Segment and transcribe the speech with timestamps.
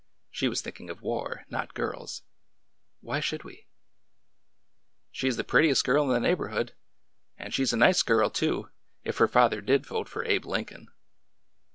[0.31, 2.23] She was thinking of war, not girls."
[3.01, 3.67] Why should we?"
[5.11, 6.73] She is the prettiest girl in the neighborhood,—
[7.37, 8.71] and she 's a nice girl, too,—
[9.03, 10.87] if her father did vote for Abe Lincoln."